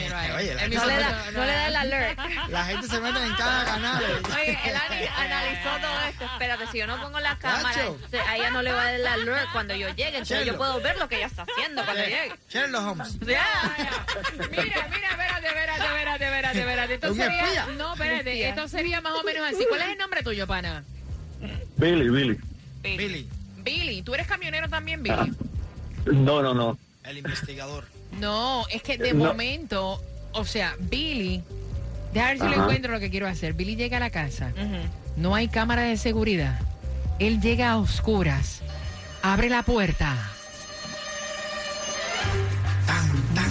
Mira, 0.03 0.21
ahí. 0.21 0.31
Oye, 0.33 0.69
No 0.69 0.87
le 0.87 0.97
da, 0.99 1.11
no 1.27 1.33
no 1.33 1.45
le 1.47 1.53
da 1.53 1.67
el 1.69 1.77
alert. 1.77 2.19
La 2.49 2.65
gente 2.65 2.87
se 2.89 3.01
mete 3.01 3.19
en 3.25 3.35
cada 3.35 3.65
canal. 3.65 4.05
Oye, 4.35 4.59
él 4.65 4.75
ani- 4.77 5.07
analizó 5.17 5.69
todo 5.81 6.01
esto. 6.09 6.25
Espérate, 6.25 6.67
si 6.73 6.79
yo 6.79 6.87
no 6.87 7.01
pongo 7.01 7.21
la 7.21 7.39
cámara, 7.39 7.81
entonces 7.87 8.21
a 8.27 8.37
ella 8.37 8.51
no 8.51 8.63
le 8.63 8.73
va 8.73 8.81
a 8.83 8.85
dar 8.85 8.95
el 8.95 9.07
alert 9.07 9.49
cuando 9.53 9.75
yo 9.75 9.89
llegue. 9.89 10.09
Entonces 10.09 10.39
Chelo. 10.41 10.53
yo 10.53 10.57
puedo 10.59 10.81
ver 10.81 10.97
lo 10.99 11.09
que 11.09 11.17
ella 11.17 11.27
está 11.27 11.43
haciendo 11.43 11.85
cuando 11.85 12.03
llegue. 12.05 12.33
Sherlock 12.49 12.87
Holmes. 12.87 13.19
Ya. 13.21 13.47
Mira, 14.51 14.89
mira, 14.91 15.11
espérate, 15.11 15.47
espérate, 15.47 15.85
espérate, 15.85 16.25
espérate, 16.25 16.59
espérate. 16.61 16.95
Esto 16.95 17.15
sería, 17.15 17.45
espía. 17.45 17.67
no, 17.77 17.93
espérate, 17.95 18.49
esto 18.49 18.69
sería 18.69 19.01
más 19.01 19.13
o 19.15 19.23
menos 19.25 19.47
así. 19.47 19.65
¿Cuál 19.69 19.83
es 19.83 19.89
el 19.89 19.99
nombre 19.99 20.23
tuyo, 20.23 20.47
pana? 20.47 20.85
Billy, 21.77 22.09
Billy. 22.09 22.39
Billy, 22.83 23.29
Billy. 23.59 24.03
¿Tú 24.03 24.15
eres 24.15 24.27
camionero 24.27 24.69
también, 24.69 25.03
Billy? 25.03 25.33
No, 26.07 26.41
no, 26.43 26.55
no. 26.55 26.79
el 27.05 27.19
investigador. 27.19 27.85
No, 28.21 28.65
es 28.71 28.83
que 28.83 28.99
de 28.99 29.13
No. 29.15 29.25
momento, 29.27 30.03
o 30.33 30.45
sea, 30.45 30.75
Billy, 30.79 31.43
déjame 32.13 32.33
ver 32.35 32.41
si 32.41 32.45
lo 32.47 32.53
Ajá. 32.55 32.63
encuentro 32.63 32.93
lo 32.93 33.01
que 33.01 33.11
quiero 33.11 33.27
hacer. 33.27 33.53
Billy 33.55 33.77
llega 33.77 33.97
a 33.99 34.01
la 34.01 34.11
casa, 34.11 34.53
Ujú. 34.57 34.89
no 35.17 35.35
hay 35.35 35.49
cámara 35.49 35.83
de 35.83 35.97
seguridad. 35.97 36.59
Él 37.19 37.41
llega 37.41 37.71
a 37.73 37.79
oscuras, 37.79 38.63
abre 39.23 39.49
la 39.49 39.63
puerta. 39.63 40.15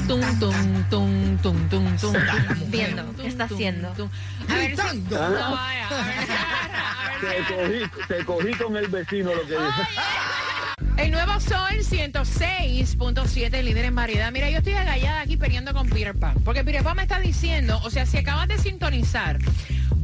Tum, 0.07 0.21
tum, 0.39 0.83
tum, 0.89 1.37
tum, 1.39 1.67
tum, 1.69 1.97
tum, 1.97 2.13
Viendo, 2.67 3.15
¿qué 3.15 3.27
está 3.27 3.45
haciendo? 3.45 3.89
A 4.47 4.53
ver 4.55 4.77
si... 4.77 4.97
No, 4.99 5.09
vaya, 5.19 5.87
a 5.89 6.05
ver, 6.05 6.15
a 6.31 7.19
ver, 7.19 7.47
Te 7.47 7.53
cogí, 7.55 8.05
te 8.07 8.25
cogí 8.25 8.53
con 8.53 8.77
el 8.77 8.87
vecino 8.87 9.33
lo 9.33 9.41
que 9.41 9.53
dice. 9.53 9.81
El 10.97 11.11
nuevo 11.11 11.39
Sol 11.39 11.77
106.7, 11.81 13.63
líder 13.63 13.85
en 13.85 13.95
variedad. 13.95 14.31
Mira, 14.31 14.49
yo 14.49 14.57
estoy 14.59 14.73
agallada 14.73 15.21
aquí 15.21 15.37
peleando 15.37 15.73
con 15.73 15.89
Peter 15.89 16.15
Pan. 16.15 16.35
Porque 16.43 16.63
Peter 16.63 16.83
Pan 16.83 16.95
me 16.97 17.03
está 17.03 17.19
diciendo, 17.19 17.79
o 17.83 17.89
sea, 17.89 18.05
si 18.05 18.17
acabas 18.17 18.47
de 18.47 18.57
sintonizar, 18.57 19.37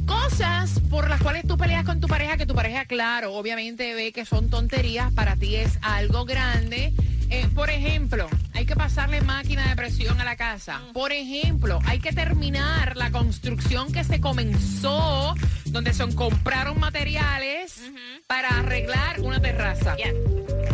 cosas 0.05 0.79
por 0.89 1.09
las 1.09 1.21
cuales 1.21 1.47
tú 1.47 1.57
peleas 1.57 1.85
con 1.85 1.99
tu 1.99 2.07
pareja, 2.07 2.37
que 2.37 2.45
tu 2.45 2.53
pareja, 2.53 2.85
claro, 2.85 3.33
obviamente 3.33 3.95
ve 3.95 4.11
que 4.11 4.25
son 4.25 4.49
tonterías, 4.49 5.11
para 5.13 5.35
ti 5.37 5.55
es 5.55 5.79
algo 5.81 6.25
grande. 6.25 6.93
Eh, 7.29 7.47
por 7.55 7.69
ejemplo, 7.69 8.27
hay 8.53 8.65
que 8.65 8.75
pasarle 8.75 9.21
máquina 9.21 9.69
de 9.69 9.75
presión 9.77 10.19
a 10.19 10.25
la 10.25 10.35
casa. 10.35 10.81
Por 10.91 11.13
ejemplo, 11.13 11.79
hay 11.85 11.99
que 11.99 12.11
terminar 12.11 12.97
la 12.97 13.09
construcción 13.11 13.93
que 13.93 14.03
se 14.03 14.19
comenzó, 14.19 15.33
donde 15.67 15.93
se 15.93 16.13
compraron 16.13 16.77
materiales 16.79 17.81
para 18.27 18.49
arreglar 18.49 19.21
una 19.21 19.41
terraza. 19.41 19.95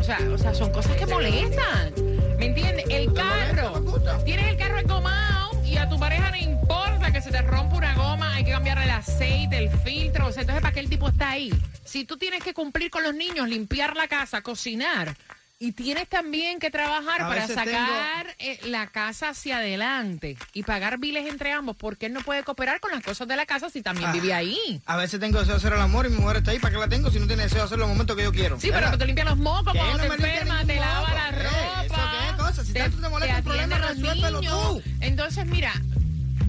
O 0.08 0.10
sea, 0.10 0.30
o 0.32 0.38
sea, 0.38 0.54
son 0.54 0.72
cosas 0.72 0.96
que 0.96 1.06
molestan. 1.06 1.94
¿Me 2.40 2.46
entiendes? 2.46 2.86
El 2.90 3.12
carro. 3.12 3.84
Tienes 4.24 4.48
el 4.48 4.56
carro 4.56 4.80
engomado 4.80 5.62
y 5.66 5.76
a 5.76 5.90
tu 5.90 6.00
pareja 6.00 6.32
no 6.32 6.38
importa 6.38 7.12
que 7.12 7.20
se 7.20 7.30
te 7.30 7.42
rompa 7.42 7.76
una 7.76 7.94
goma, 7.94 8.34
hay 8.34 8.46
que 8.46 8.52
cambiarle 8.52 8.86
el 8.86 8.92
aceite, 8.92 9.58
el 9.58 9.70
filtro. 9.70 10.28
O 10.28 10.32
sea, 10.32 10.44
entonces, 10.44 10.62
¿para 10.62 10.74
qué 10.74 10.80
el 10.80 10.90
tipo 10.90 11.10
está 11.10 11.32
ahí? 11.32 11.52
Si 11.84 12.06
tú 12.06 12.16
tienes 12.16 12.42
que 12.42 12.54
cumplir 12.54 12.90
con 12.90 13.04
los 13.04 13.14
niños, 13.14 13.50
limpiar 13.50 13.98
la 13.98 14.08
casa, 14.08 14.42
cocinar. 14.42 15.14
Y 15.60 15.72
tienes 15.72 16.08
también 16.08 16.60
que 16.60 16.70
trabajar 16.70 17.24
A 17.24 17.28
para 17.28 17.48
sacar 17.48 18.28
eh, 18.38 18.60
la 18.66 18.86
casa 18.92 19.30
hacia 19.30 19.58
adelante 19.58 20.38
y 20.54 20.62
pagar 20.62 21.00
biles 21.00 21.26
entre 21.28 21.52
ambos, 21.52 21.76
porque 21.76 22.06
él 22.06 22.14
no 22.14 22.22
puede 22.22 22.44
cooperar 22.44 22.80
con 22.80 22.92
las 22.92 23.04
cosas 23.04 23.28
de 23.28 23.36
la 23.36 23.48
casa 23.48 23.68
si 23.72 23.82
también 23.82 24.10
Ah. 24.10 24.14
vive 24.14 24.36
ahí. 24.36 24.80
A 24.86 24.98
veces 24.98 25.20
tengo 25.20 25.40
deseo 25.40 25.56
de 25.56 25.58
hacer 25.58 25.74
el 25.74 25.82
amor 25.82 26.06
y 26.06 26.10
mi 26.10 26.18
mujer 26.18 26.38
está 26.38 26.52
ahí. 26.52 26.60
¿Para 26.60 26.76
qué 26.76 26.80
la 26.80 26.88
tengo 26.88 27.10
si 27.10 27.20
no 27.20 27.26
tiene 27.26 27.42
deseo 27.44 27.58
de 27.60 27.64
hacerlo 27.64 27.86
en 27.86 27.90
el 27.90 27.96
momento 27.96 28.16
que 28.16 28.22
yo 28.24 28.32
quiero? 28.32 28.60
Sí, 28.60 28.70
pero 28.72 28.92
que 28.92 28.98
te 28.98 29.06
limpia 29.08 29.26
los 29.26 29.38
mocos 29.38 29.74
cuando 29.76 29.98
no 29.98 29.98
te 29.98 30.06
enfermas, 30.14 30.68
te 30.68 30.76
lava 30.76 31.12
la 31.14 31.30
Eh, 31.30 31.44
ropa. 31.44 31.86
¿eso 31.86 31.96
qué 31.96 32.38
cosa? 32.44 32.64
Si 32.64 32.74
tanto 32.74 32.98
te 33.02 33.10
molesta 33.10 33.38
un 33.38 33.44
problema, 33.44 33.78
resuélvelo 33.80 34.42
tú. 34.42 34.84
Entonces, 35.02 35.46
mira, 35.48 35.74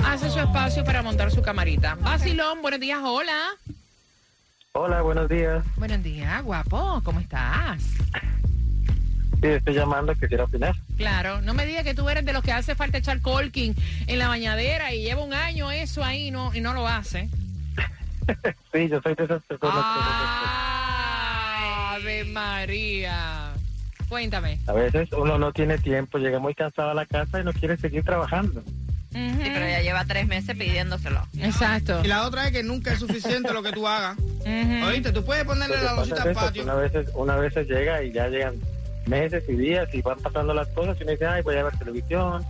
hace 0.06 0.30
su 0.30 0.40
espacio 0.40 0.84
para 0.84 1.02
montar 1.02 1.32
su 1.32 1.42
camarita. 1.42 1.96
Basilón, 1.96 2.62
buenos 2.62 2.80
días, 2.80 3.00
hola. 3.04 3.50
Hola, 4.74 5.02
buenos 5.02 5.28
días. 5.30 5.66
Buenos 5.78 6.04
días, 6.04 6.44
guapo, 6.44 7.02
¿cómo 7.04 7.20
estás? 7.20 7.82
Sí, 9.42 9.48
estoy 9.48 9.74
llamando, 9.74 10.14
quisiera 10.16 10.44
opinar. 10.44 10.76
Claro, 10.98 11.42
no 11.42 11.54
me 11.54 11.66
digas 11.66 11.84
que 11.84 11.94
tú 11.94 12.10
eres 12.10 12.26
de 12.26 12.34
los 12.34 12.44
que 12.44 12.52
hace 12.52 12.76
falta 12.76 12.98
echar 12.98 13.22
colking 13.22 13.74
en 14.08 14.20
la 14.20 14.28
bañadera 14.28 14.94
y 14.94 15.04
lleva 15.04 15.24
un 15.24 15.34
año 15.34 15.72
eso 15.72 16.04
ahí 16.04 16.30
no, 16.30 16.54
y 16.54 16.60
no 16.60 16.74
lo 16.74 16.88
hace. 16.88 17.30
Sí, 18.74 18.90
yo 18.90 19.02
soy 19.02 19.16
de 19.16 19.24
esas 19.24 19.42
personas 19.44 19.82
Ah. 19.84 21.94
Ave 21.96 22.24
María. 22.26 23.52
Cuéntame. 24.08 24.60
que 24.66 24.72
a 24.72 24.74
veces 24.74 25.10
uno 25.14 25.38
no 25.38 25.52
tiene 25.52 25.78
tiempo, 25.78 26.18
llega 26.18 26.40
muy 26.40 26.56
cansado 26.56 26.92
a 26.92 26.94
la 26.94 27.06
casa 27.06 27.42
y 27.42 27.44
no 27.44 27.54
quiere 27.54 27.78
seguir 27.78 28.04
trabajando. 28.04 28.64
Sí, 29.12 29.50
pero 29.54 29.68
ya 29.68 29.82
lleva 29.82 30.06
tres 30.06 30.28
meses 30.28 30.56
pidiéndoselo. 30.56 31.22
Exacto. 31.40 32.02
Y 32.04 32.08
la 32.08 32.26
otra 32.28 32.46
es 32.48 32.52
que 32.52 32.62
nunca 32.64 32.94
es 32.94 33.00
suficiente 33.00 33.52
lo 33.54 33.64
que 33.64 33.72
tú 33.72 33.88
hagas. 33.88 34.18
Ujú. 34.20 34.86
Oíste, 34.88 35.12
tú 35.12 35.24
puedes 35.26 35.44
ponerle 35.46 35.76
que 35.78 35.84
la 35.84 35.94
losita 35.94 36.22
al 36.24 36.28
que 36.30 36.34
patio. 36.36 36.64
una 36.64 36.76
veces, 36.76 37.10
una 37.16 37.36
veces 37.36 37.68
llega 37.68 38.04
y 38.04 38.12
ya 38.12 38.28
llegan 38.28 38.56
meses 39.08 39.44
y 39.48 39.54
días 39.54 39.88
y 39.94 40.02
van 40.04 40.20
pasando 40.20 40.54
las 40.54 40.68
cosas 40.70 40.96
y 41.00 41.04
uno 41.04 41.12
dice, 41.12 41.26
ay, 41.26 41.42
voy 41.42 41.56
a 41.58 41.64
ver 41.64 41.78
televisión, 41.78 42.46